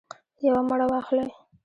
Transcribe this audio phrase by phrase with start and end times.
[0.45, 1.27] یوه مڼه واخلئ